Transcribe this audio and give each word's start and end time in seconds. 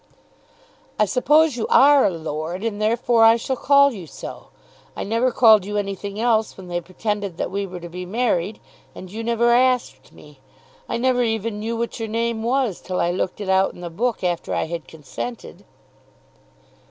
"I 0.97 1.05
suppose 1.05 1.55
you 1.57 1.67
are 1.69 2.05
a 2.07 2.09
lord, 2.09 2.63
and 2.63 2.81
therefore 2.81 3.23
I 3.23 3.35
shall 3.35 3.55
call 3.55 3.91
you 3.93 4.07
so. 4.07 4.47
I 4.95 5.03
never 5.03 5.31
called 5.31 5.63
you 5.63 5.77
anything 5.77 6.19
else 6.19 6.57
when 6.57 6.69
they 6.69 6.81
pretended 6.81 7.37
that 7.37 7.51
we 7.51 7.67
were 7.67 7.79
to 7.79 7.87
be 7.87 8.07
married, 8.07 8.59
and 8.95 9.11
you 9.11 9.23
never 9.23 9.51
asked 9.51 10.11
me. 10.11 10.39
I 10.89 10.97
never 10.97 11.21
even 11.21 11.59
knew 11.59 11.77
what 11.77 11.99
your 11.99 12.09
name 12.09 12.41
was 12.41 12.81
till 12.81 12.99
I 12.99 13.11
looked 13.11 13.41
it 13.41 13.47
out 13.47 13.75
in 13.75 13.81
the 13.81 13.91
book 13.91 14.23
after 14.23 14.55
I 14.55 14.63
had 14.65 14.87
consented." 14.87 15.65